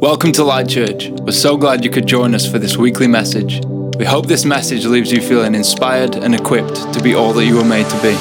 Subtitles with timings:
[0.00, 1.08] Welcome to Light Church.
[1.08, 3.60] We're so glad you could join us for this weekly message.
[3.98, 7.56] We hope this message leaves you feeling inspired and equipped to be all that you
[7.56, 8.16] were made to be.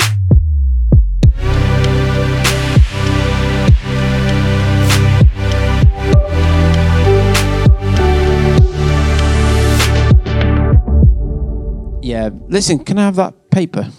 [12.01, 13.89] Yeah, listen, can I have that paper?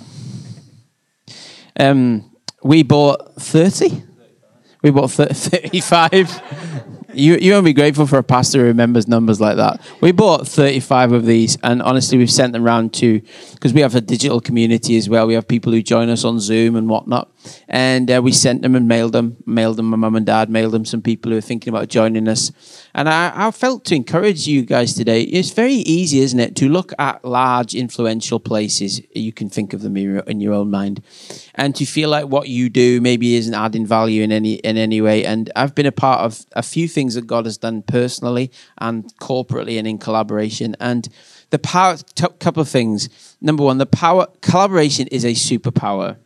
[1.78, 2.34] Um,
[2.64, 4.02] we bought 30?
[4.82, 6.40] We bought thir- 35.
[7.18, 9.80] You, you won't be grateful for a pastor who remembers numbers like that.
[10.00, 13.20] We bought 35 of these, and honestly, we've sent them around to,
[13.54, 15.26] because we have a digital community as well.
[15.26, 17.28] We have people who join us on Zoom and whatnot.
[17.68, 20.72] And uh, we sent them and mailed them, mailed them my mum and dad, mailed
[20.72, 22.50] them some people who are thinking about joining us.
[22.94, 25.22] And I, I felt to encourage you guys today.
[25.22, 29.00] It's very easy, isn't it, to look at large, influential places.
[29.14, 31.02] You can think of them in your, own mind,
[31.54, 35.00] and to feel like what you do maybe isn't adding value in any in any
[35.00, 35.24] way.
[35.24, 39.14] And I've been a part of a few things that God has done personally and
[39.18, 40.74] corporately and in collaboration.
[40.80, 41.08] And
[41.50, 43.08] the power, t- couple of things.
[43.40, 46.16] Number one, the power collaboration is a superpower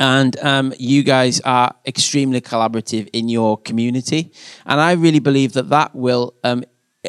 [0.00, 4.32] and um, you guys are extremely collaborative in your community.
[4.66, 6.64] And i really believe that that will um,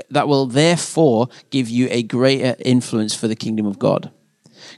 [0.10, 4.12] that will therefore give you a greater influence for the kingdom of god.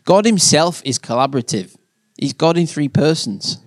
[0.05, 1.75] God himself is collaborative.
[2.17, 3.57] He's god in three persons.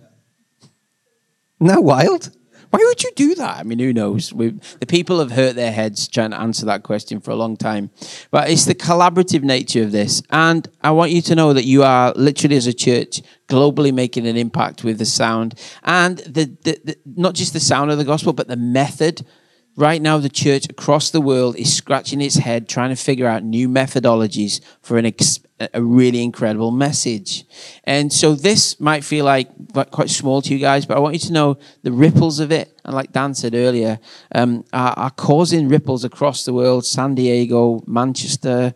[1.60, 2.35] That wild
[2.70, 3.58] why would you do that?
[3.58, 4.32] I mean, who knows?
[4.32, 4.50] we
[4.80, 7.90] the people have hurt their heads trying to answer that question for a long time.
[8.30, 10.22] But it's the collaborative nature of this.
[10.30, 14.26] And I want you to know that you are literally, as a church, globally making
[14.26, 18.04] an impact with the sound and the, the, the not just the sound of the
[18.04, 19.24] gospel, but the method
[19.78, 23.44] Right now, the church across the world is scratching its head trying to figure out
[23.44, 27.44] new methodologies for an ex- a really incredible message.
[27.84, 29.48] And so this might feel like
[29.90, 32.78] quite small to you guys, but I want you to know the ripples of it,
[32.84, 33.98] and like Dan said earlier,
[34.34, 36.84] um, are, are, causing ripples across the world.
[36.84, 38.74] San Diego, Manchester.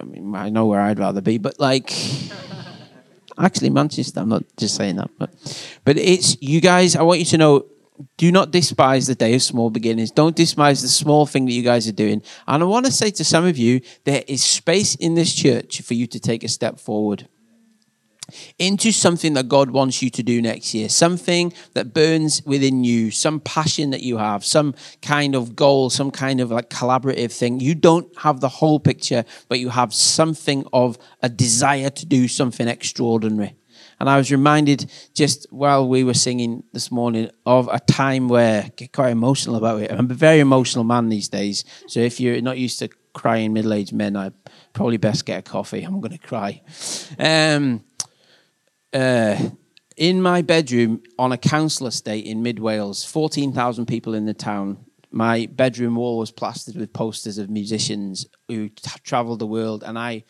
[0.00, 1.92] I, mean, I know where I'd rather be, but like.
[3.36, 4.20] Actually, Manchester.
[4.20, 5.28] I'm not just saying that, but
[5.84, 6.94] but it's you guys.
[6.94, 7.66] I want you to know
[8.16, 10.10] do not despise the day of small beginnings.
[10.10, 12.22] Don't despise the small thing that you guys are doing.
[12.46, 15.80] And I want to say to some of you, there is space in this church
[15.82, 17.28] for you to take a step forward
[18.58, 23.10] into something that God wants you to do next year, something that burns within you,
[23.10, 27.60] some passion that you have, some kind of goal, some kind of like collaborative thing.
[27.60, 32.28] You don't have the whole picture, but you have something of a desire to do
[32.28, 33.56] something extraordinary.
[34.00, 38.64] And I was reminded just while we were singing this morning of a time where
[38.64, 39.90] I get quite emotional about it.
[39.90, 41.64] I'm a very emotional man these days.
[41.86, 44.30] So if you're not used to crying middle aged men, I
[44.72, 45.82] probably best get a coffee.
[45.82, 46.60] I'm going to cry.
[47.18, 47.84] Um,
[48.92, 49.50] uh,
[49.96, 54.84] in my bedroom on a council estate in mid Wales, 14,000 people in the town.
[55.10, 59.96] My bedroom wall was plastered with posters of musicians who t- traveled the world, and
[59.96, 60.24] I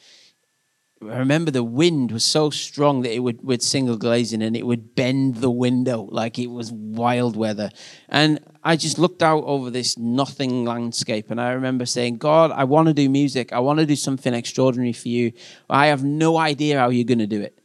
[1.10, 4.66] I remember the wind was so strong that it would with single glazing and it
[4.66, 7.70] would bend the window like it was wild weather.
[8.09, 12.64] And I just looked out over this nothing landscape and I remember saying, God, I
[12.64, 13.53] want to do music.
[13.53, 15.32] I want to do something extraordinary for you.
[15.69, 17.59] I have no idea how you're going to do it.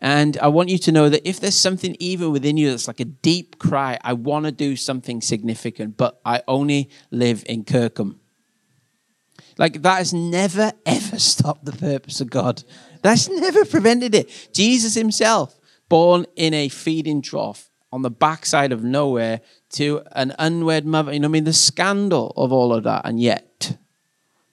[0.00, 3.00] And I want you to know that if there's something even within you that's like
[3.00, 8.20] a deep cry, I want to do something significant, but I only live in Kirkham.
[9.58, 12.62] Like that has never, ever stopped the purpose of God.
[13.02, 14.50] That's never prevented it.
[14.54, 15.58] Jesus himself,
[15.88, 21.12] born in a feeding trough on the backside of nowhere to an unwed mother.
[21.12, 23.02] You know, I mean, the scandal of all of that.
[23.04, 23.76] And yet,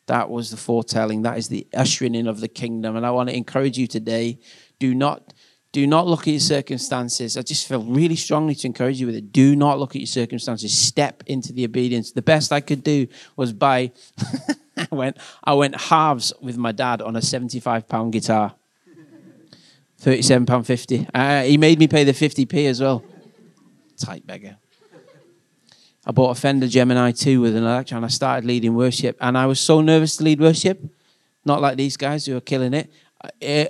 [0.08, 1.24] that was the foretelling.
[1.24, 2.96] That is the ushering in of the kingdom.
[2.96, 4.40] And I want to encourage you today
[4.80, 5.34] do not
[5.72, 7.36] do not look at your circumstances.
[7.36, 9.34] I just feel really strongly to encourage you with it.
[9.34, 10.74] Do not look at your circumstances.
[10.74, 12.14] Step into the obedience.
[12.14, 13.92] The best I could do was buy.
[14.78, 15.18] I went.
[15.44, 18.56] I went halves with my dad on a seventy-five pound guitar.
[19.98, 21.08] Thirty-seven pound fifty.
[21.14, 23.04] Uh, he made me pay the fifty p as well.
[23.98, 24.58] Tight beggar.
[26.08, 28.04] I bought a Fender Gemini 2 with an electron.
[28.04, 30.80] I started leading worship, and I was so nervous to lead worship.
[31.46, 32.92] Not like these guys who are killing it.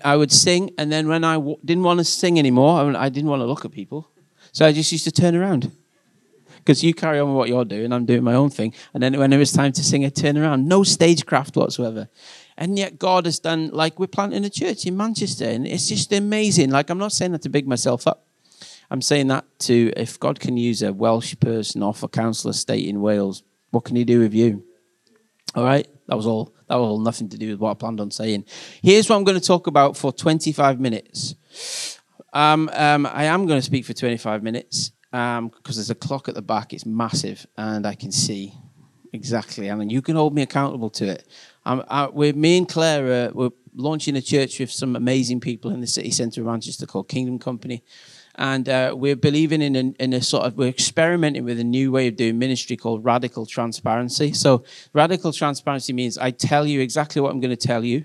[0.04, 3.10] I would sing, and then when I w- didn't want to sing anymore, I, I
[3.10, 4.10] didn't want to look at people.
[4.52, 5.72] So I just used to turn around.
[6.66, 8.74] Because you carry on with what you're doing, I'm doing my own thing.
[8.96, 10.68] And then when it was time to sing, I turn around.
[10.68, 12.10] No stagecraft whatsoever.
[12.58, 16.12] And yet God has done, like we're planting a church in Manchester, and it's just
[16.12, 16.72] amazing.
[16.72, 18.26] Like I'm not saying that to big myself up.
[18.90, 22.88] I'm saying that to, if God can use a Welsh person off a council estate
[22.88, 24.64] in Wales, what can he do with you?
[25.54, 25.88] All right?
[26.08, 26.54] That was all.
[26.68, 28.46] That was all nothing to do with what I planned on saying.
[28.82, 31.36] Here's what I'm going to talk about for 25 minutes.
[32.34, 34.92] Um, um, I am going to speak for 25 minutes.
[35.16, 36.74] Because um, there's a clock at the back.
[36.74, 38.54] It's massive, and I can see
[39.14, 39.72] exactly.
[39.72, 41.26] I And you can hold me accountable to it.
[41.66, 45.80] Um, we're, me and Claire, uh, we're launching a church with some amazing people in
[45.80, 47.82] the city centre of Manchester called Kingdom Company.
[48.38, 51.94] And uh, we're believing in a, in a sort of, we're experimenting with a new
[51.94, 54.34] way of doing ministry called radical transparency.
[54.34, 58.04] So, radical transparency means I tell you exactly what I'm going to tell you,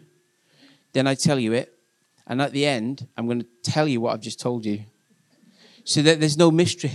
[0.92, 1.76] then I tell you it,
[2.28, 4.84] and at the end, I'm going to tell you what I've just told you
[5.84, 6.92] so that there's no mystery.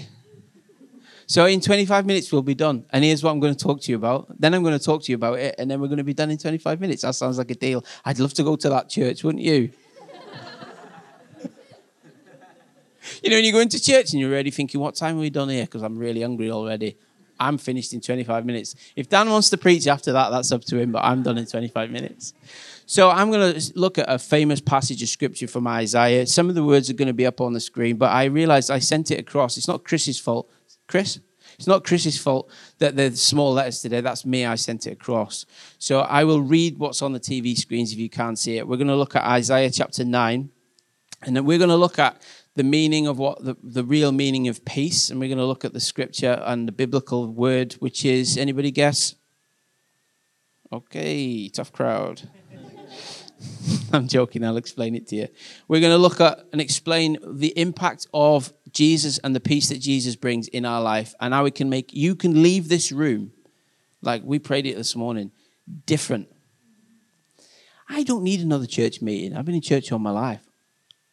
[1.27, 2.85] So in 25 minutes, we'll be done.
[2.91, 4.27] And here's what I'm going to talk to you about.
[4.39, 6.13] Then I'm going to talk to you about it, and then we're going to be
[6.13, 7.01] done in 25 minutes.
[7.01, 7.83] That sounds like a deal.
[8.03, 9.71] I'd love to go to that church, wouldn't you?
[13.23, 15.31] you know, when you go into church and you're already thinking, what time are we
[15.31, 15.65] done here?
[15.65, 16.95] Because I'm really hungry already.
[17.39, 18.75] I'm finished in 25 minutes.
[18.95, 21.45] If Dan wants to preach after that, that's up to him, but I'm done in
[21.45, 22.33] 25 minutes.
[22.85, 26.27] So I'm going to look at a famous passage of scripture from Isaiah.
[26.27, 28.69] Some of the words are going to be up on the screen, but I realized
[28.69, 29.57] I sent it across.
[29.57, 30.49] It's not Chris's fault.
[30.87, 31.19] Chris?
[31.57, 32.49] It's not Chris's fault
[32.79, 34.01] that the small letters today.
[34.01, 34.45] That's me.
[34.45, 35.45] I sent it across.
[35.79, 38.67] So I will read what's on the TV screens if you can't see it.
[38.67, 40.49] We're going to look at Isaiah chapter 9,
[41.23, 42.21] and then we're going to look at
[42.55, 45.65] the meaning of what the, the real meaning of peace, and we're going to look
[45.65, 49.15] at the scripture and the biblical word, which is anybody guess?
[50.71, 52.29] Okay, tough crowd.
[53.93, 55.27] I'm joking, I'll explain it to you.
[55.67, 59.79] We're going to look at and explain the impact of Jesus and the peace that
[59.79, 63.31] Jesus brings in our life and how we can make you can leave this room,
[64.01, 65.31] like we prayed it this morning,
[65.85, 66.29] different.
[67.89, 69.35] I don't need another church meeting.
[69.35, 70.41] I've been in church all my life.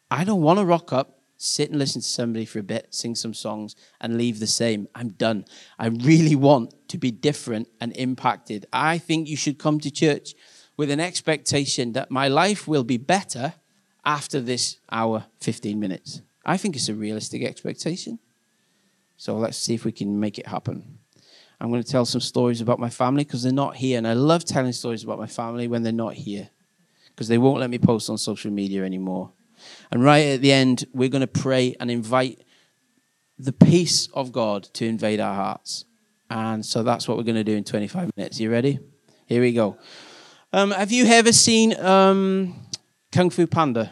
[0.09, 3.15] I don't want to rock up, sit and listen to somebody for a bit, sing
[3.15, 4.87] some songs, and leave the same.
[4.95, 5.45] I'm done.
[5.77, 8.65] I really want to be different and impacted.
[8.71, 10.35] I think you should come to church
[10.77, 13.53] with an expectation that my life will be better
[14.05, 16.21] after this hour, 15 minutes.
[16.45, 18.19] I think it's a realistic expectation.
[19.17, 20.99] So let's see if we can make it happen.
[21.59, 23.97] I'm going to tell some stories about my family because they're not here.
[23.97, 26.49] And I love telling stories about my family when they're not here
[27.09, 29.31] because they won't let me post on social media anymore.
[29.91, 32.43] And right at the end, we're going to pray and invite
[33.37, 35.85] the peace of God to invade our hearts.
[36.29, 38.39] And so that's what we're going to do in 25 minutes.
[38.39, 38.79] You ready?
[39.25, 39.77] Here we go.
[40.51, 42.55] Um, have you ever seen um,
[43.11, 43.91] Kung Fu Panda?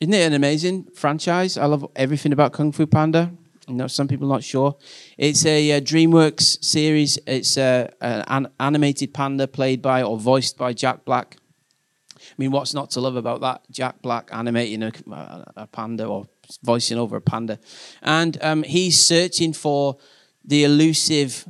[0.00, 1.58] Isn't it an amazing franchise?
[1.58, 3.32] I love everything about Kung Fu Panda.
[3.68, 4.76] I know some people are not sure.
[5.16, 7.18] It's a, uh, DreamWorks series.
[7.26, 11.36] It's uh, an animated panda played by or voiced by Jack Black.
[12.40, 13.70] Mean, what's not to love about that?
[13.70, 14.92] Jack Black animating a,
[15.56, 16.26] a panda or
[16.62, 17.58] voicing over a panda.
[18.00, 19.98] And um, he's searching for
[20.42, 21.44] the elusive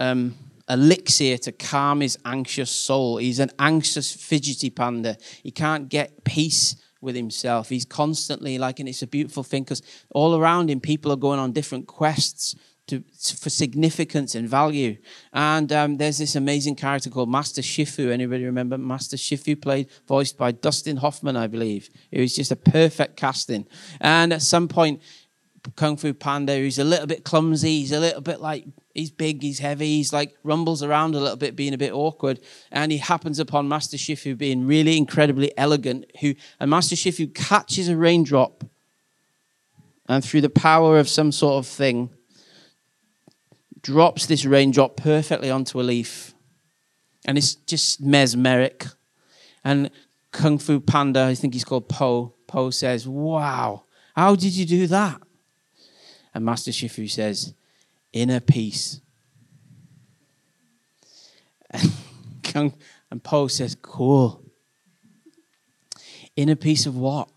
[0.00, 0.34] um,
[0.68, 3.18] elixir to calm his anxious soul.
[3.18, 5.16] He's an anxious, fidgety panda.
[5.44, 7.68] He can't get peace with himself.
[7.68, 11.38] He's constantly like, and it's a beautiful thing because all around him, people are going
[11.38, 14.96] on different quests to, for significance and value.
[15.32, 18.10] And um, there's this amazing character called Master Shifu.
[18.10, 19.60] Anybody remember Master Shifu?
[19.60, 21.90] Played, voiced by Dustin Hoffman, I believe.
[22.10, 23.66] It was just a perfect casting.
[24.00, 25.00] And at some point,
[25.76, 29.42] Kung Fu Panda, who's a little bit clumsy, he's a little bit like he's big,
[29.42, 32.40] he's heavy, he's like rumbles around a little bit, being a bit awkward.
[32.70, 37.88] And he happens upon Master Shifu being really incredibly elegant, who and Master Shifu catches
[37.88, 38.64] a raindrop
[40.06, 42.10] and through the power of some sort of thing,
[43.84, 46.34] drops this raindrop perfectly onto a leaf.
[47.24, 48.92] And it's just mesmeric.
[49.62, 49.90] And
[50.32, 53.84] Kung Fu Panda, I think he's called Po, Po says, Wow,
[54.16, 55.20] how did you do that?
[56.34, 57.54] And Master Shifu says,
[58.12, 59.00] inner peace.
[63.14, 64.42] And Paul says, cool.
[66.34, 67.28] Inner peace of what?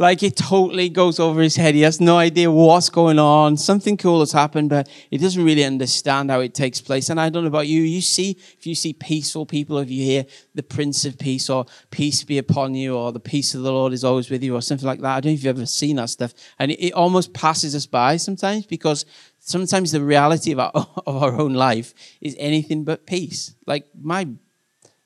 [0.00, 1.74] Like it totally goes over his head.
[1.74, 3.58] He has no idea what's going on.
[3.58, 7.10] Something cool has happened, but he doesn't really understand how it takes place.
[7.10, 7.82] And I don't know about you.
[7.82, 11.66] You see, if you see peaceful people, if you hear the Prince of Peace or
[11.90, 14.62] peace be upon you or the peace of the Lord is always with you or
[14.62, 15.16] something like that.
[15.16, 16.32] I don't know if you've ever seen that stuff.
[16.58, 19.04] And it, it almost passes us by sometimes because
[19.38, 20.72] sometimes the reality of our,
[21.06, 21.92] of our own life
[22.22, 23.54] is anything but peace.
[23.66, 24.26] Like my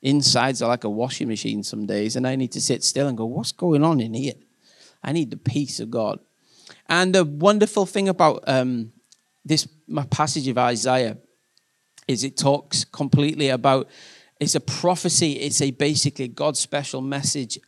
[0.01, 3.17] insides are like a washing machine some days and I need to sit still and
[3.17, 4.35] go, what's going on in here?
[5.05, 6.19] I need the peace of God.
[6.89, 8.91] And the wonderful thing about um,
[9.45, 11.17] this my passage of Isaiah
[12.07, 13.87] is it talks completely about
[14.39, 15.33] it's a prophecy.
[15.33, 17.59] It's a basically God's special message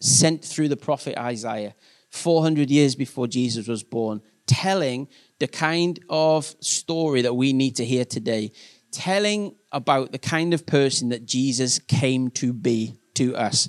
[0.00, 1.74] sent through the prophet Isaiah,
[2.10, 7.84] 400 years before Jesus was born, telling the kind of story that we need to
[7.84, 8.50] hear today,
[8.90, 13.68] telling about the kind of person that Jesus came to be to us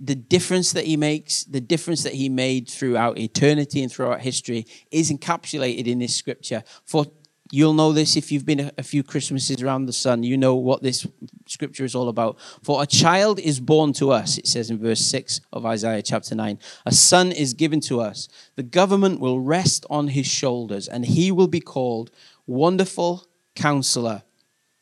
[0.00, 4.66] the difference that he makes, the difference that he made throughout eternity and throughout history
[4.90, 6.64] is encapsulated in this scripture.
[6.86, 7.06] For
[7.52, 10.82] you'll know this if you've been a, few Christmases around the sun, you know what
[10.82, 11.06] this
[11.46, 12.38] scripture is all about.
[12.62, 16.34] For a child is born to us, it says in verse 6 of Isaiah chapter
[16.34, 16.58] 9.
[16.86, 18.26] A son is given to us.
[18.56, 22.10] The government will rest on his shoulders, and he will be called
[22.46, 24.22] Wonderful Counselor.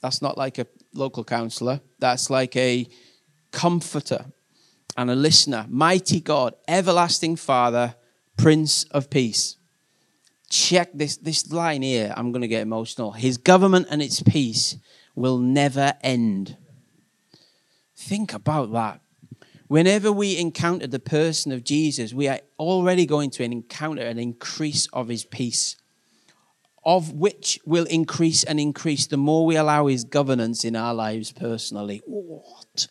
[0.00, 2.86] That's not like a local counselor, that's like a
[3.50, 4.26] comforter
[4.98, 5.64] and a listener.
[5.70, 7.94] Mighty God, everlasting Father,
[8.36, 9.56] Prince of Peace.
[10.50, 12.12] Check this, this line here.
[12.16, 13.12] I'm going to get emotional.
[13.12, 14.76] His government and its peace
[15.14, 16.56] will never end.
[17.96, 19.00] Think about that.
[19.68, 24.88] Whenever we encounter the person of Jesus, we are already going to encounter an increase
[24.92, 25.76] of his peace,
[26.84, 31.30] of which will increase and increase the more we allow his governance in our lives
[31.30, 32.02] personally.
[32.04, 32.88] What?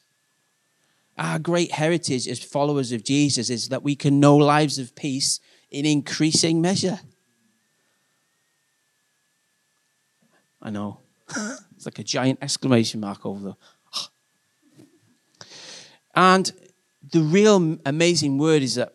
[1.18, 5.40] Our great heritage as followers of Jesus is that we can know lives of peace
[5.72, 7.00] in increasing measure.
[10.62, 11.00] I know.
[11.76, 13.56] it's like a giant exclamation mark over the.
[16.16, 16.52] And
[17.12, 18.94] the real amazing word is that,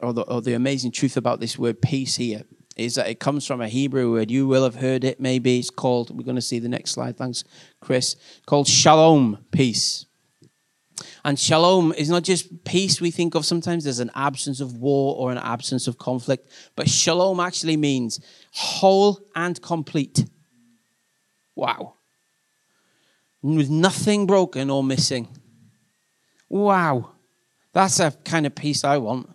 [0.00, 2.42] or the, or the amazing truth about this word peace here,
[2.76, 4.30] is that it comes from a Hebrew word.
[4.30, 5.58] You will have heard it, maybe.
[5.58, 7.44] It's called, we're going to see the next slide, thanks,
[7.80, 10.06] Chris, called shalom, peace.
[11.24, 15.16] And shalom is not just peace we think of sometimes there's an absence of war
[15.16, 18.20] or an absence of conflict, but shalom actually means
[18.52, 20.24] whole and complete.
[21.54, 21.94] Wow.
[23.40, 25.28] With nothing broken or missing.
[26.48, 27.12] Wow.
[27.72, 29.30] That's a kind of peace I want.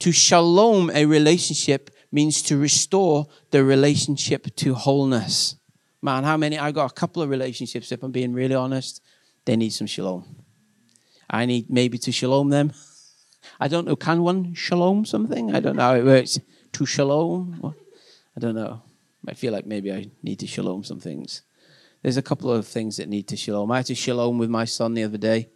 [0.00, 5.56] To shalom a relationship means to restore the relationship to wholeness.
[6.02, 6.58] Man, how many?
[6.58, 9.02] I got a couple of relationships, if I'm being really honest,
[9.46, 10.35] they need some shalom.
[11.28, 12.72] I need maybe to shalom them.
[13.60, 13.96] I don't know.
[13.96, 15.54] Can one shalom something?
[15.54, 16.38] I don't know how it works.
[16.72, 17.74] To shalom?
[18.36, 18.82] I don't know.
[19.26, 21.42] I feel like maybe I need to shalom some things.
[22.02, 23.70] There's a couple of things that need to shalom.
[23.72, 25.48] I had to shalom with my son the other day.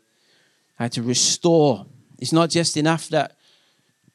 [0.79, 1.87] I had to restore.
[2.19, 3.37] It's not just enough that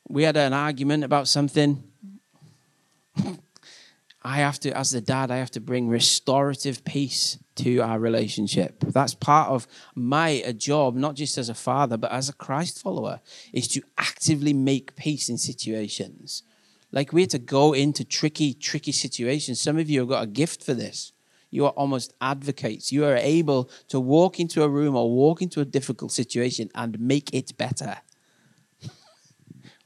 [0.07, 1.83] we had an argument about something.
[4.25, 8.79] I have to, as the dad, I have to bring restorative peace to our relationship.
[8.79, 13.21] That's part of my job, not just as a father, but as a Christ follower,
[13.53, 16.41] is to actively make peace in situations.
[16.91, 19.61] Like we had to go into tricky, tricky situations.
[19.61, 21.11] Some of you have got a gift for this.
[21.51, 22.91] You are almost advocates.
[22.91, 26.99] You are able to walk into a room or walk into a difficult situation and
[26.99, 27.97] make it better.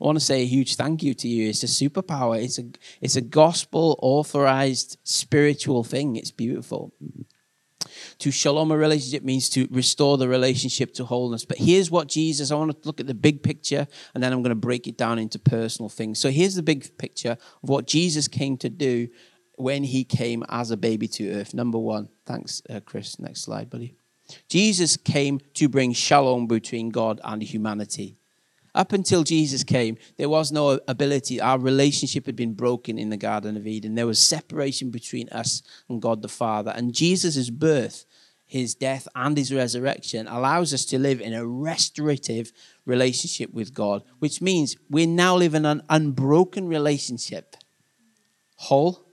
[0.02, 1.50] I want to say a huge thank you to you.
[1.50, 2.42] It's a superpower.
[2.42, 2.66] It's a
[3.02, 6.16] it's a gospel authorized spiritual thing.
[6.16, 6.94] It's beautiful.
[8.20, 11.46] To shalom a relationship means to restore the relationship to wholeness.
[11.46, 14.42] But here's what Jesus, I want to look at the big picture and then I'm
[14.42, 16.20] going to break it down into personal things.
[16.20, 19.08] So here's the big picture of what Jesus came to do
[19.56, 21.54] when he came as a baby to earth.
[21.54, 22.10] Number one.
[22.26, 23.20] Thanks, uh, Chris.
[23.20, 23.96] Next slide, buddy.
[24.48, 28.19] Jesus came to bring shalom between God and humanity.
[28.76, 31.42] Up until Jesus came, there was no ability.
[31.42, 33.96] Our relationship had been broken in the Garden of Eden.
[33.96, 36.72] There was separation between us and God the Father.
[36.76, 38.06] And Jesus' birth,
[38.46, 42.52] his death, and his resurrection allows us to live in a restorative
[42.86, 47.56] relationship with God, which means we now live in an unbroken relationship,
[48.56, 49.06] whole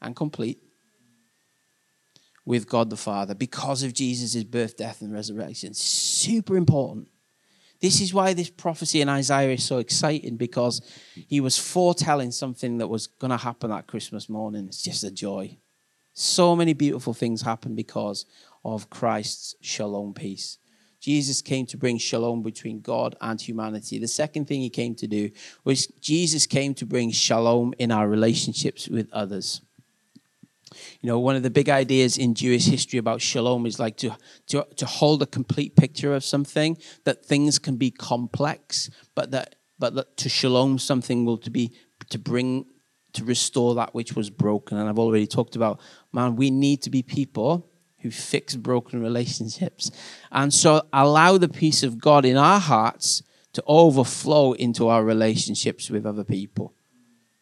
[0.00, 0.60] and complete,
[2.44, 5.74] with God the Father because of Jesus' birth, death, and resurrection.
[5.74, 7.08] Super important.
[7.82, 10.80] This is why this prophecy in Isaiah is so exciting because
[11.28, 14.66] he was foretelling something that was going to happen that Christmas morning.
[14.68, 15.58] It's just a joy.
[16.12, 18.24] So many beautiful things happen because
[18.64, 20.58] of Christ's shalom peace.
[21.00, 23.98] Jesus came to bring shalom between God and humanity.
[23.98, 25.32] The second thing he came to do
[25.64, 29.60] was Jesus came to bring shalom in our relationships with others.
[31.00, 34.16] You know, one of the big ideas in Jewish history about shalom is like to,
[34.48, 39.56] to, to hold a complete picture of something, that things can be complex, but that
[39.78, 41.72] but that to shalom something will to be
[42.08, 42.66] to bring
[43.14, 44.78] to restore that which was broken.
[44.78, 45.80] And I've already talked about,
[46.12, 49.90] man, we need to be people who fix broken relationships.
[50.30, 53.22] And so allow the peace of God in our hearts
[53.54, 56.74] to overflow into our relationships with other people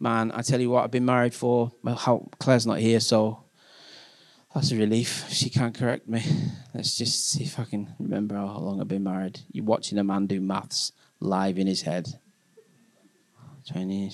[0.00, 3.44] man, I tell you what, I've been married for, well, Claire's not here, so
[4.54, 5.26] that's a relief.
[5.28, 6.24] She can't correct me.
[6.74, 9.40] Let's just see if I can remember how long I've been married.
[9.52, 12.08] You're watching a man do maths live in his head.
[13.70, 14.10] 20,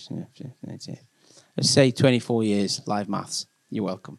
[1.57, 3.47] let's say 24 years, live maths.
[3.71, 4.19] You're welcome.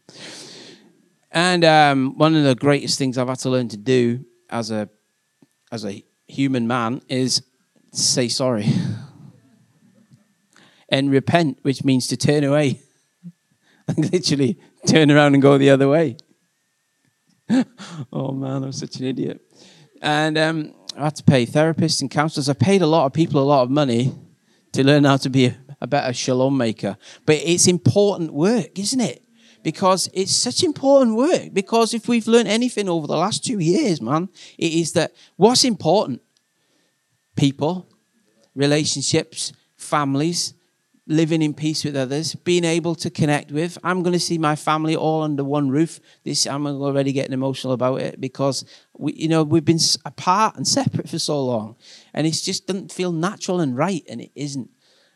[1.32, 4.90] And um, one of the greatest things I've had to learn to do as a
[5.72, 7.44] as a human man is
[7.92, 8.68] say sorry.
[10.90, 12.82] And repent, which means to turn away.
[13.98, 16.18] Literally turn around and go the other way.
[18.12, 19.42] oh man, I'm such an idiot.
[20.02, 22.50] And um, I had to pay therapists and counselors.
[22.50, 24.14] I paid a lot of people a lot of money
[24.74, 26.98] to learn how to be a, a better shalom maker.
[27.26, 29.24] But it's important work, isn't it?
[29.64, 31.54] Because it's such important work.
[31.54, 35.64] Because if we've learned anything over the last two years, man, it is that what's
[35.64, 36.22] important?
[37.36, 37.88] People,
[38.56, 40.54] relationships, families,
[41.10, 43.78] living in peace with others, being able to connect with.
[43.82, 46.02] I'm going to see my family all under one roof.
[46.24, 48.66] This I'm already getting emotional about it because
[48.98, 51.78] we, you know, we've been apart and separate for so long,
[52.14, 54.70] and it just doesn't feel natural and right, and it isn't.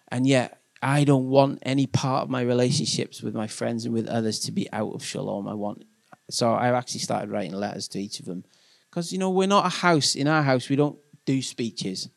[0.08, 4.08] And yet, I don't want any part of my relationships with my friends and with
[4.08, 5.48] others to be out of shalom.
[5.48, 5.84] I want,
[6.30, 8.46] so I've actually started writing letters to each of them,
[8.90, 10.16] because you know we're not a house.
[10.16, 12.10] In our house, we don't do speeches.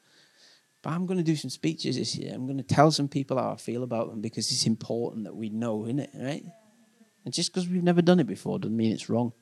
[0.85, 2.35] But I'm going to do some speeches this year.
[2.35, 5.35] I'm going to tell some people how I feel about them because it's important that
[5.35, 6.11] we know, isn't it?
[6.15, 6.45] Right?
[7.25, 9.33] And just because we've never done it before doesn't mean it's wrong.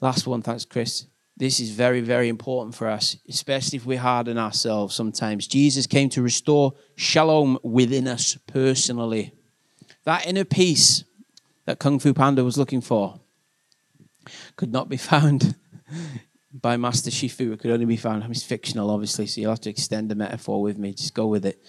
[0.00, 1.06] Last one, thanks, Chris.
[1.36, 5.46] This is very, very important for us, especially if we harden ourselves sometimes.
[5.46, 9.32] Jesus came to restore shalom within us personally.
[10.02, 11.04] That inner peace
[11.66, 13.20] that Kung Fu Panda was looking for
[14.56, 15.54] could not be found
[16.52, 17.52] by Master Shifu.
[17.52, 18.24] It could only be found.
[18.30, 20.92] It's fictional, obviously, so you'll have to extend the metaphor with me.
[20.92, 21.62] Just go with it.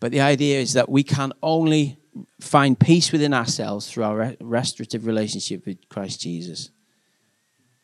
[0.00, 1.98] But the idea is that we can only
[2.40, 6.70] find peace within ourselves through our restorative relationship with Christ Jesus.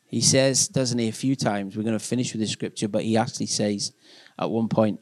[0.07, 3.03] He says, doesn't he, a few times, we're going to finish with this scripture, but
[3.03, 3.91] he actually says
[4.39, 4.99] at one point,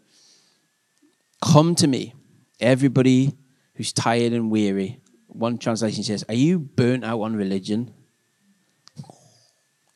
[1.44, 2.14] Come to me,
[2.62, 3.36] everybody
[3.76, 5.02] who's tired and weary.
[5.28, 7.94] One translation says, Are you burnt out on religion?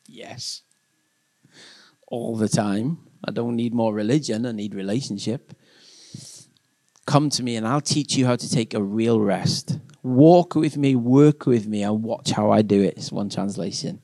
[0.06, 0.62] Yes
[2.08, 2.98] all the time.
[3.24, 5.52] I don't need more religion, I need relationship.
[7.06, 9.78] Come to me and I'll teach you how to take a real rest.
[10.02, 12.94] Walk with me, work with me, and watch how I do it.
[12.96, 14.02] It's one translation.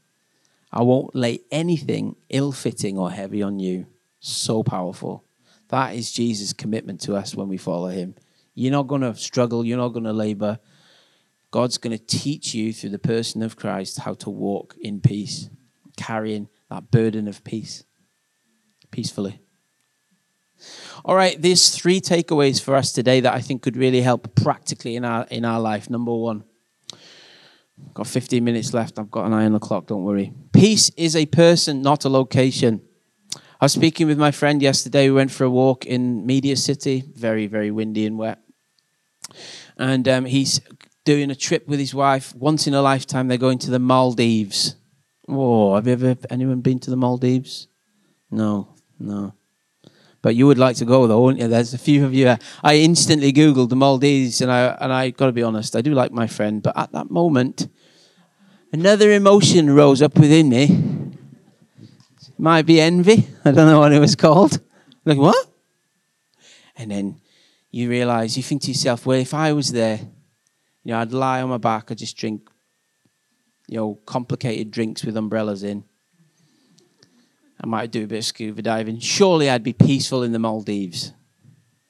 [0.72, 3.86] I won't lay anything ill fitting or heavy on you.
[4.20, 5.24] So powerful.
[5.68, 8.14] That is Jesus' commitment to us when we follow him.
[8.54, 10.58] You're not going to struggle, you're not going to labor.
[11.50, 15.48] God's going to teach you through the person of Christ how to walk in peace,
[15.96, 17.84] carrying that burden of peace
[18.94, 19.40] peacefully.
[21.04, 24.94] All right, there's three takeaways for us today that I think could really help practically
[24.94, 25.90] in our in our life.
[25.90, 26.44] Number one,
[27.92, 28.98] got 15 minutes left.
[28.98, 29.88] I've got an eye on the clock.
[29.88, 30.32] Don't worry.
[30.52, 32.82] Peace is a person, not a location.
[33.60, 35.08] I was speaking with my friend yesterday.
[35.08, 37.02] We went for a walk in Media City.
[37.14, 38.38] Very, very windy and wet.
[39.76, 40.60] And um, he's
[41.04, 42.32] doing a trip with his wife.
[42.36, 44.76] Once in a lifetime, they're going to the Maldives.
[45.26, 47.66] Oh, have you ever anyone been to the Maldives?
[48.30, 48.73] No.
[48.98, 49.34] No.
[50.22, 51.48] But you would like to go though, wouldn't you?
[51.48, 52.36] There's a few of you.
[52.62, 55.92] I instantly Googled the Maldives, and I and I got to be honest, I do
[55.92, 57.68] like my friend, but at that moment,
[58.72, 61.12] another emotion rose up within me.
[62.38, 63.28] Might be envy.
[63.44, 64.60] I don't know what it was called.
[65.04, 65.46] Like what?
[66.76, 67.20] And then
[67.70, 69.98] you realise, you think to yourself, well, if I was there,
[70.84, 72.48] you know, I'd lie on my back, I'd just drink,
[73.68, 75.84] you know, complicated drinks with umbrellas in.
[77.62, 78.98] I might do a bit of scuba diving.
[78.98, 81.12] Surely I'd be peaceful in the Maldives.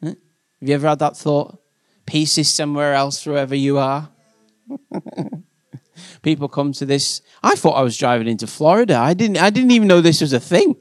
[0.00, 0.08] Hmm?
[0.08, 0.16] Have
[0.60, 1.58] you ever had that thought?
[2.06, 4.10] Peace is somewhere else, wherever you are.
[6.22, 7.22] People come to this.
[7.42, 8.96] I thought I was driving into Florida.
[8.96, 9.38] I didn't.
[9.38, 10.76] I didn't even know this was a thing.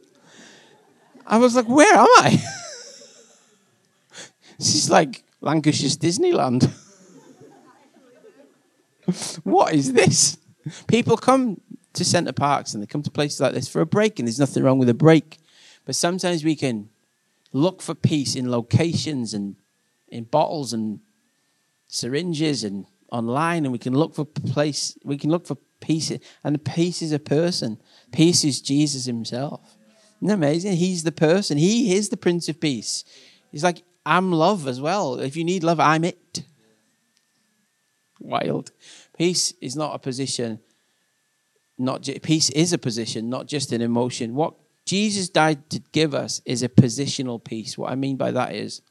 [1.26, 2.30] I was like, "Where am I?"
[4.58, 6.70] this is like Lancashire's Disneyland.
[9.44, 10.38] what is this?
[10.88, 11.60] People come
[11.94, 14.40] to Center Parcs and they come to places like this for a break, and there's
[14.40, 15.38] nothing wrong with a break.
[15.86, 16.90] But sometimes we can
[17.52, 19.56] look for peace in locations and
[20.08, 21.00] in bottles and
[21.88, 24.98] syringes and online, and we can look for place.
[25.04, 26.12] We can look for peace,
[26.44, 27.80] and peace is a person.
[28.12, 29.76] Peace is Jesus Himself.
[30.22, 30.78] Isn't amazing?
[30.78, 31.58] He's the person.
[31.58, 33.04] He is the Prince of Peace.
[33.52, 35.20] He's like, I'm love as well.
[35.20, 36.44] If you need love, I'm it.
[38.20, 38.72] Wild.
[39.18, 40.60] Peace is not a position
[41.78, 44.36] not peace is a position, not just an emotion.
[44.36, 44.54] What
[44.86, 47.78] Jesus died to give us is a positional peace.
[47.78, 48.82] What I mean by that is,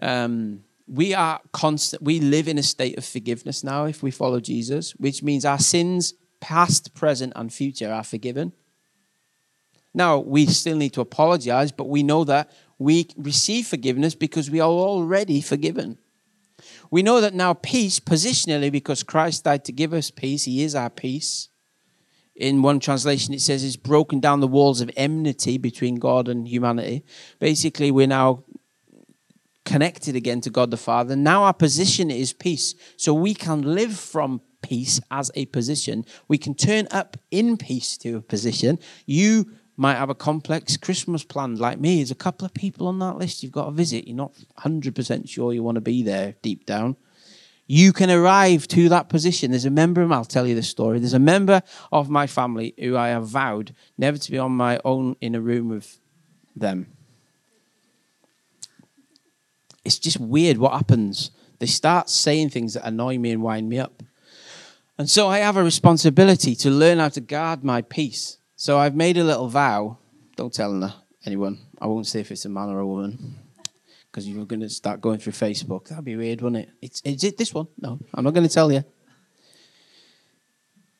[0.00, 2.02] um, we are constant.
[2.02, 5.58] We live in a state of forgiveness now if we follow Jesus, which means our
[5.58, 8.52] sins, past, present, and future, are forgiven.
[9.94, 14.60] Now we still need to apologize, but we know that we receive forgiveness because we
[14.60, 15.98] are already forgiven.
[16.90, 20.74] We know that now peace, positionally, because Christ died to give us peace, He is
[20.74, 21.48] our peace
[22.38, 26.48] in one translation it says it's broken down the walls of enmity between god and
[26.48, 27.04] humanity
[27.38, 28.42] basically we're now
[29.68, 31.14] connected again to God the Father.
[31.14, 32.74] Now our position is peace.
[32.96, 36.06] So we can live from peace as a position.
[36.26, 38.78] We can turn up in peace to a position.
[39.04, 41.96] You might have a complex Christmas planned like me.
[41.96, 44.08] There's a couple of people on that list you've got to visit.
[44.08, 46.96] You're not 100% sure you want to be there deep down.
[47.70, 49.50] You can arrive to that position.
[49.50, 50.98] There's a member, and I'll tell you the story.
[50.98, 54.80] There's a member of my family who I have vowed never to be on my
[54.86, 56.00] own in a room with
[56.56, 56.86] them.
[59.84, 61.30] It's just weird what happens.
[61.58, 64.02] They start saying things that annoy me and wind me up.
[64.96, 68.38] And so I have a responsibility to learn how to guard my peace.
[68.56, 69.98] So I've made a little vow.
[70.36, 71.58] Don't tell anyone.
[71.78, 73.36] I won't say if it's a man or a woman
[74.10, 75.88] because you're going to start going through Facebook.
[75.88, 76.70] That'd be weird, wouldn't it?
[76.80, 77.68] It's, is it this one?
[77.80, 78.84] No, I'm not going to tell you.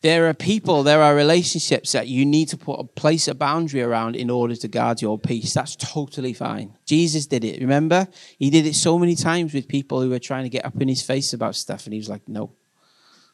[0.00, 3.82] There are people, there are relationships that you need to put a place a boundary
[3.82, 5.54] around in order to guard your peace.
[5.54, 6.76] That's totally fine.
[6.86, 7.60] Jesus did it.
[7.60, 8.06] Remember,
[8.38, 10.86] he did it so many times with people who were trying to get up in
[10.86, 12.52] his face about stuff, and he was like, "No,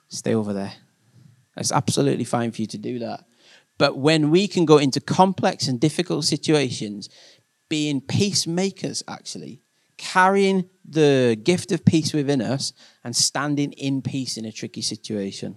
[0.08, 0.72] stay over there."
[1.54, 3.24] It's absolutely fine for you to do that.
[3.76, 7.10] But when we can go into complex and difficult situations,
[7.68, 9.60] being peacemakers, actually,
[10.04, 15.56] carrying the gift of peace within us and standing in peace in a tricky situation.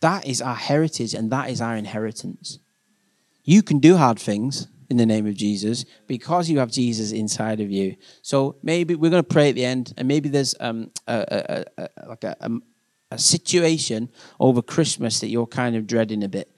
[0.00, 2.58] That is our heritage and that is our inheritance.
[3.44, 7.60] You can do hard things in the name of Jesus because you have Jesus inside
[7.60, 7.96] of you.
[8.22, 11.82] So maybe we're going to pray at the end, and maybe there's um, a, a,
[11.82, 12.36] a, like a,
[13.10, 16.51] a situation over Christmas that you're kind of dreading a bit.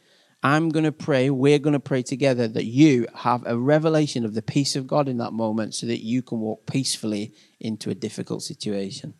[0.45, 4.35] I'm going to pray, we're going to pray together that you have a revelation of
[4.35, 7.95] the peace of God in that moment so that you can walk peacefully into a
[7.95, 9.15] difficult situation.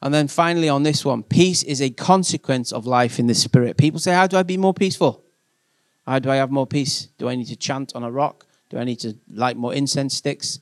[0.00, 3.76] And then finally, on this one, peace is a consequence of life in the spirit.
[3.76, 5.22] People say, How do I be more peaceful?
[6.06, 7.08] How do I have more peace?
[7.18, 8.46] Do I need to chant on a rock?
[8.70, 10.60] Do I need to light more incense sticks?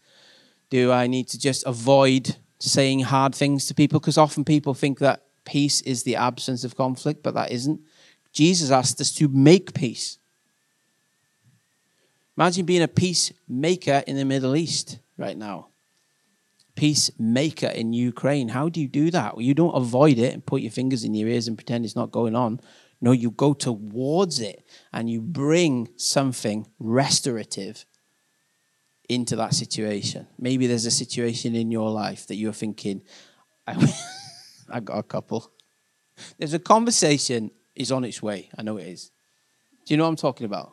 [0.68, 4.00] Do I need to just avoid saying hard things to people?
[4.00, 7.80] Because often people think that peace is the absence of conflict, but that isn't.
[8.34, 10.18] Jesus asked us to make peace.
[12.36, 15.68] Imagine being a peacemaker in the Middle East right now.
[16.74, 18.48] Peacemaker in Ukraine.
[18.48, 19.36] How do you do that?
[19.36, 21.94] Well, you don't avoid it and put your fingers in your ears and pretend it's
[21.94, 22.60] not going on.
[23.00, 27.86] No, you go towards it and you bring something restorative
[29.08, 30.26] into that situation.
[30.38, 33.02] Maybe there's a situation in your life that you're thinking,
[33.64, 33.94] I,
[34.68, 35.52] I got a couple.
[36.38, 38.48] There's a conversation is on its way.
[38.56, 39.10] I know it is.
[39.84, 40.72] Do you know what I'm talking about?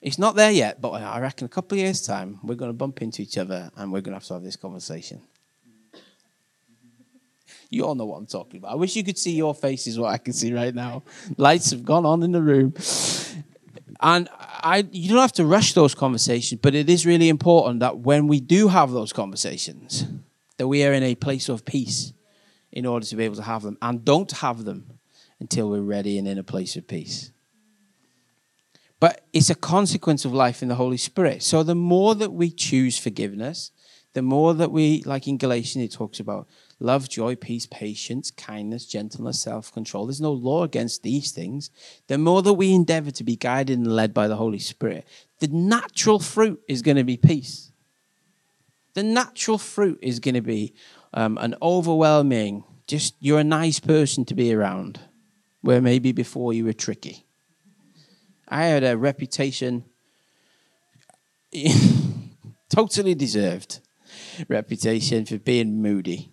[0.00, 2.76] It's not there yet, but I reckon a couple of years' time, we're going to
[2.76, 5.22] bump into each other and we're going to have to have this conversation.
[7.70, 8.72] You all know what I'm talking about.
[8.72, 11.02] I wish you could see your faces, what I can see right now.
[11.38, 12.74] Lights have gone on in the room.
[14.00, 17.98] And I, you don't have to rush those conversations, but it is really important that
[17.98, 20.04] when we do have those conversations,
[20.58, 22.12] that we are in a place of peace
[22.70, 23.78] in order to be able to have them.
[23.80, 24.93] And don't have them
[25.40, 27.30] until we're ready and in a place of peace.
[29.00, 31.42] But it's a consequence of life in the Holy Spirit.
[31.42, 33.70] So the more that we choose forgiveness,
[34.14, 38.86] the more that we, like in Galatians, it talks about love, joy, peace, patience, kindness,
[38.86, 40.06] gentleness, self control.
[40.06, 41.70] There's no law against these things.
[42.06, 45.06] The more that we endeavor to be guided and led by the Holy Spirit,
[45.40, 47.72] the natural fruit is going to be peace.
[48.94, 50.72] The natural fruit is going to be
[51.12, 55.00] um, an overwhelming, just you're a nice person to be around
[55.64, 57.24] where maybe before you were tricky.
[58.46, 59.84] I had a reputation,
[62.68, 63.80] totally deserved
[64.48, 66.30] reputation for being moody.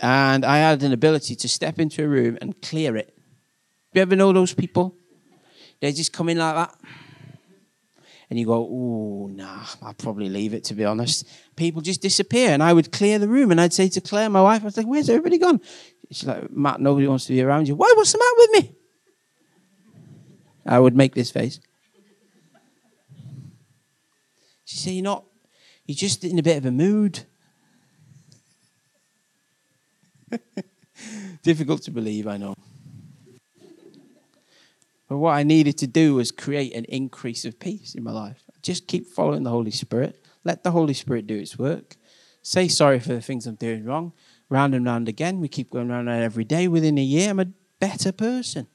[0.00, 3.14] And I had an ability to step into a room and clear it.
[3.92, 4.96] You ever know those people?
[5.80, 6.74] They just come in like that.
[8.30, 11.26] And you go, oh, nah, I'll probably leave it, to be honest.
[11.56, 12.50] People just disappear.
[12.50, 13.50] And I would clear the room.
[13.50, 15.60] And I'd say to Claire, my wife, I was like, where's everybody gone?
[16.10, 17.74] She's like, Matt, nobody wants to be around you.
[17.74, 17.92] Why?
[17.96, 18.76] What's the matter with me?
[20.66, 21.60] I would make this face.
[24.66, 25.24] She said, You're not,
[25.86, 27.20] you're just in a bit of a mood.
[31.42, 32.54] Difficult to believe, I know.
[35.08, 38.44] But what I needed to do was create an increase of peace in my life.
[38.62, 40.22] Just keep following the Holy Spirit.
[40.44, 41.96] Let the Holy Spirit do its work.
[42.42, 44.12] Say sorry for the things I'm doing wrong
[44.48, 45.40] round and round again.
[45.40, 46.68] We keep going round and round every day.
[46.68, 47.48] Within a year, I'm a
[47.80, 48.66] better person.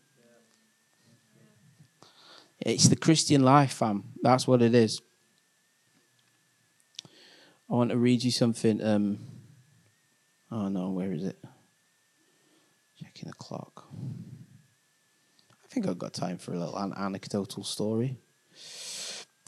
[2.59, 4.03] It's the Christian life, fam.
[4.21, 5.01] That's what it is.
[7.69, 8.81] I want to read you something.
[8.83, 9.19] Um,
[10.51, 11.37] oh no, where is it?
[13.01, 13.85] Checking the clock.
[15.73, 18.15] I think I've got time for a little anecdotal story.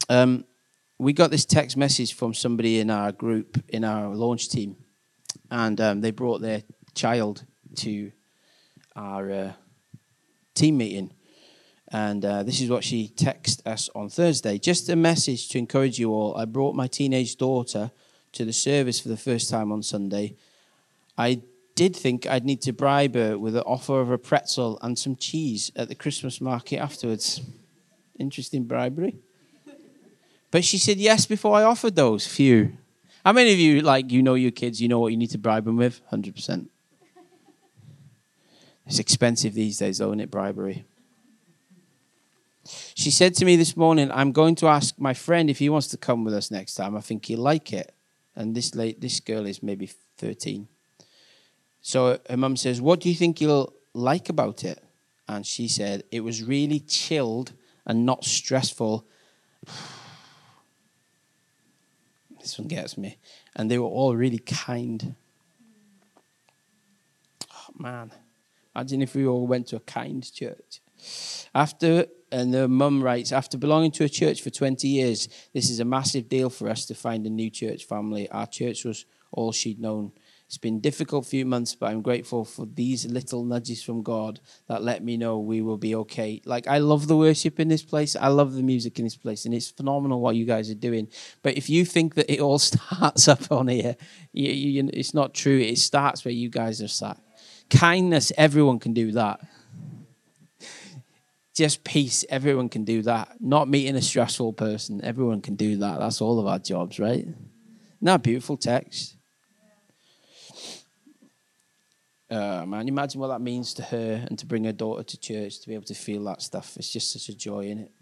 [0.08, 0.44] Um,
[0.98, 4.74] we got this text message from somebody in our group, in our launch team,
[5.52, 6.64] and um, they brought their
[6.96, 7.44] child
[7.76, 8.10] to
[8.96, 9.52] our uh,
[10.56, 11.12] team meeting.
[11.92, 14.58] And uh, this is what she texted us on Thursday.
[14.58, 16.36] Just a message to encourage you all.
[16.36, 17.92] I brought my teenage daughter
[18.32, 20.34] to the service for the first time on Sunday.
[21.16, 21.42] I
[21.76, 25.14] did think I'd need to bribe her with an offer of a pretzel and some
[25.14, 27.42] cheese at the Christmas market afterwards.
[28.18, 29.16] Interesting bribery.
[30.50, 32.26] But she said yes before I offered those.
[32.26, 32.78] Few.
[33.24, 35.38] How many of you, like, you know your kids, you know what you need to
[35.38, 36.00] bribe them with?
[36.10, 36.66] 100%.
[38.86, 40.30] It's expensive these days, though, isn't it?
[40.30, 40.84] Bribery.
[42.94, 45.88] She said to me this morning, I'm going to ask my friend if he wants
[45.88, 46.96] to come with us next time.
[46.96, 47.92] I think he'll like it.
[48.34, 50.68] And this late, this girl is maybe 13.
[51.86, 54.82] So her mum says, What do you think you'll like about it?
[55.28, 57.52] And she said, It was really chilled
[57.86, 59.06] and not stressful.
[62.40, 63.18] this one gets me.
[63.54, 65.14] And they were all really kind.
[67.54, 68.10] Oh, man.
[68.74, 70.80] Imagine if we all went to a kind church.
[71.54, 75.78] After, and the mum writes, after belonging to a church for 20 years, this is
[75.78, 78.28] a massive deal for us to find a new church family.
[78.30, 80.10] Our church was all she'd known.
[80.46, 84.82] It's been difficult few months, but I'm grateful for these little nudges from God that
[84.84, 86.40] let me know we will be okay.
[86.44, 88.14] Like I love the worship in this place.
[88.14, 91.08] I love the music in this place, and it's phenomenal what you guys are doing.
[91.42, 93.96] But if you think that it all starts up on here,
[94.32, 95.58] you, you, it's not true.
[95.58, 97.20] It starts where you guys are sat.
[97.68, 99.40] Kindness, everyone can do that.
[101.54, 103.40] Just peace, everyone can do that.
[103.40, 105.98] Not meeting a stressful person, everyone can do that.
[105.98, 107.26] That's all of our jobs, right?
[108.00, 109.15] Not beautiful text.
[112.28, 115.60] Uh, man, imagine what that means to her and to bring her daughter to church
[115.60, 116.76] to be able to feel that stuff.
[116.76, 117.92] It's just such a joy in it.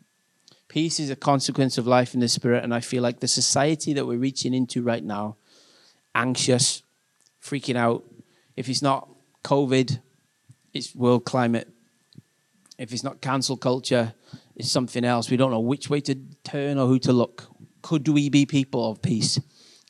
[0.68, 3.92] Peace is a consequence of life in the spirit, and I feel like the society
[3.92, 5.36] that we're reaching into right now,
[6.14, 6.82] anxious,
[7.42, 8.02] freaking out.
[8.56, 9.08] If it's not
[9.44, 10.00] COVID,
[10.72, 11.68] it's world climate.
[12.78, 14.14] If it's not cancel culture,
[14.56, 15.30] it's something else.
[15.30, 17.44] We don't know which way to turn or who to look.
[17.82, 19.38] Could we be people of peace?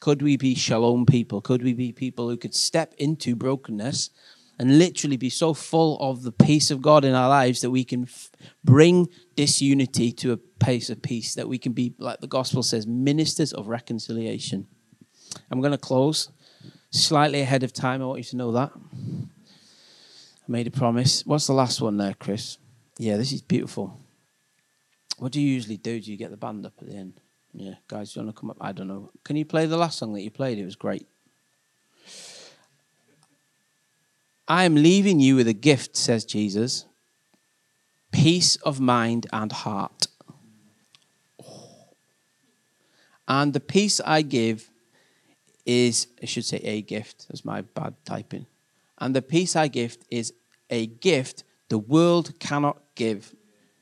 [0.04, 1.40] Could we be shalom people?
[1.40, 4.10] Could we be people who could step into brokenness
[4.58, 7.84] and literally be so full of the peace of God in our lives that we
[7.84, 8.30] can f-
[8.62, 12.86] bring disunity to a place of peace, that we can be, like the gospel says,
[12.86, 14.66] ministers of reconciliation?
[15.50, 16.28] I'm going to close
[16.90, 18.02] slightly ahead of time.
[18.02, 18.72] I want you to know that.
[18.74, 21.24] I made a promise.
[21.24, 22.58] What's the last one there, Chris?
[22.98, 23.98] Yeah, this is beautiful.
[25.16, 25.98] What do you usually do?
[25.98, 27.22] Do you get the band up at the end?
[27.54, 28.56] Yeah, guys, you want to come up?
[28.60, 29.10] I don't know.
[29.22, 30.58] Can you play the last song that you played?
[30.58, 31.06] It was great.
[34.46, 36.86] I am leaving you with a gift, says Jesus
[38.14, 40.06] peace of mind and heart.
[43.26, 44.70] And the peace I give
[45.66, 47.26] is, I should say, a gift.
[47.28, 48.46] That's my bad typing.
[48.98, 50.32] And the peace I give is
[50.70, 53.34] a gift the world cannot give.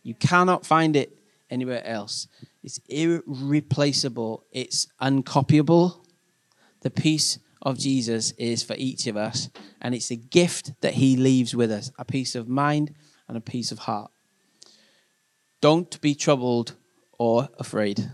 [0.03, 1.19] You cannot find it
[1.51, 2.27] anywhere else.
[2.63, 6.05] It's irreplaceable, it's uncopyable.
[6.83, 11.17] The peace of Jesus is for each of us, and it's a gift that He
[11.17, 12.95] leaves with us a peace of mind
[13.29, 14.11] and a peace of heart.
[15.61, 16.75] Don't be troubled
[17.19, 18.11] or afraid.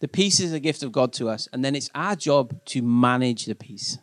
[0.00, 2.82] The peace is a gift of God to us, and then it's our job to
[2.82, 3.98] manage the peace.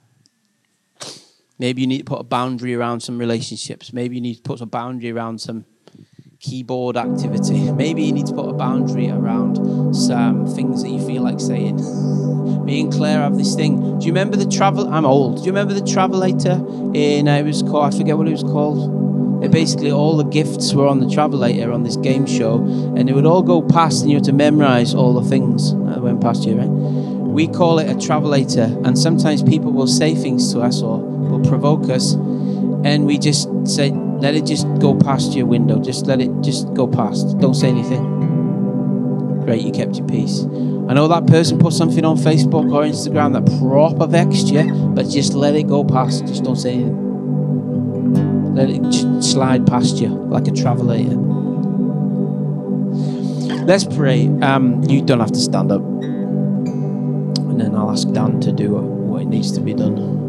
[1.59, 3.93] Maybe you need to put a boundary around some relationships.
[3.93, 5.65] Maybe you need to put a boundary around some
[6.41, 7.71] keyboard activity.
[7.71, 11.75] Maybe you need to put a boundary around some things that you feel like saying.
[12.65, 13.99] Me and Claire have this thing.
[13.99, 14.91] Do you remember the travel?
[14.91, 15.37] I'm old.
[15.37, 16.95] Do you remember the Travelator?
[16.95, 17.93] In uh, it was called.
[17.93, 19.43] I forget what it was called.
[19.43, 23.13] It basically, all the gifts were on the Travelator on this game show, and it
[23.13, 26.45] would all go past, and you had to memorize all the things that went past
[26.45, 26.55] you.
[26.55, 26.69] Right?
[26.69, 31.43] We call it a Travelator, and sometimes people will say things to us or will
[31.47, 35.79] provoke us, and we just say, let it just go past your window.
[35.79, 37.39] Just let it just go past.
[37.39, 38.19] Don't say anything.
[39.43, 40.45] Great, you kept your peace.
[40.87, 45.09] I know that person put something on Facebook or Instagram that proper vexed you, but
[45.09, 46.27] just let it go past.
[46.27, 48.53] Just don't say anything.
[48.53, 51.17] Let it just slide past you like a travelator.
[53.65, 54.27] Let's pray.
[54.41, 55.81] Um, you don't have to stand up.
[55.81, 60.20] And then I'll ask Dan to do what needs to be done.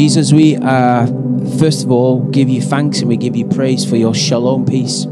[0.00, 1.04] Jesus, we uh,
[1.58, 5.04] first of all give you thanks and we give you praise for your shalom peace.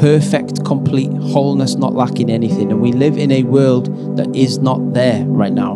[0.00, 2.72] Perfect, complete wholeness, not lacking anything.
[2.72, 5.74] And we live in a world that is not there right now.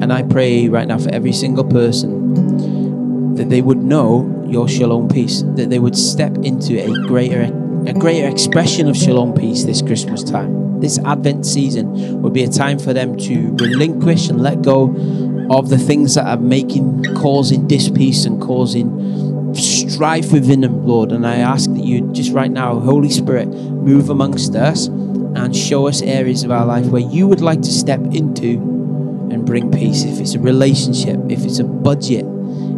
[0.00, 5.08] And I pray right now for every single person that they would know your shalom
[5.08, 7.42] peace, that they would step into a greater
[7.88, 10.65] a greater expression of shalom peace this Christmas time.
[10.80, 14.84] This Advent season would be a time for them to relinquish and let go
[15.50, 21.12] of the things that are making, causing dispeace and causing strife within them, Lord.
[21.12, 25.86] And I ask that you just right now, Holy Spirit, move amongst us and show
[25.86, 28.58] us areas of our life where you would like to step into
[29.30, 30.04] and bring peace.
[30.04, 32.24] If it's a relationship, if it's a budget,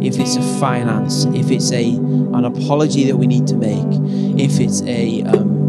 [0.01, 4.59] if it's a finance, if it's a an apology that we need to make, if
[4.59, 5.68] it's a um,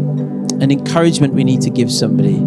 [0.61, 2.37] an encouragement we need to give somebody.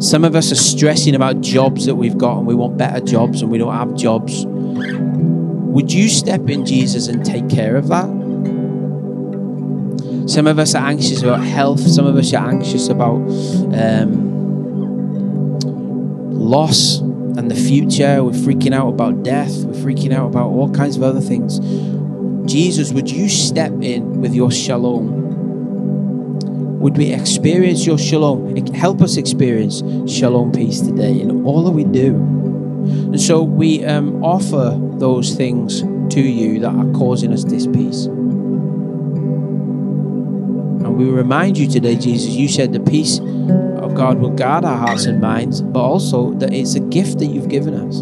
[0.00, 3.42] Some of us are stressing about jobs that we've got and we want better jobs
[3.42, 4.44] and we don't have jobs.
[4.46, 8.06] Would you step in, Jesus, and take care of that?
[10.28, 11.80] Some of us are anxious about health.
[11.80, 13.18] Some of us are anxious about
[13.74, 14.30] um,
[16.32, 18.24] loss and the future.
[18.24, 19.64] We're freaking out about death.
[19.64, 21.60] We're freaking out about all kinds of other things.
[22.50, 25.29] Jesus, would you step in with your shalom?
[26.80, 28.56] Would we experience your shalom?
[28.72, 32.14] Help us experience shalom peace today in all that we do.
[32.14, 35.82] And so we um, offer those things
[36.14, 38.06] to you that are causing us this peace.
[40.80, 44.78] And we remind you today, Jesus, you said the peace of God will guard our
[44.78, 48.00] hearts and minds, but also that it's a gift that you've given us.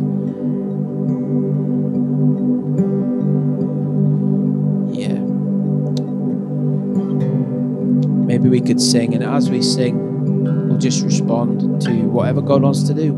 [8.48, 12.82] Maybe we could sing, and as we sing, we'll just respond to whatever God wants
[12.84, 13.12] to do.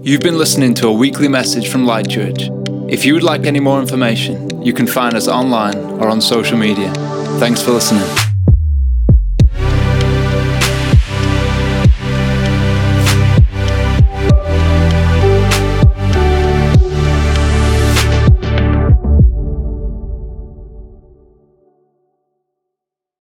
[0.00, 2.48] You've been listening to a weekly message from Light Church.
[2.88, 6.56] If you would like any more information, you can find us online or on social
[6.56, 6.90] media.
[7.38, 8.08] Thanks for listening.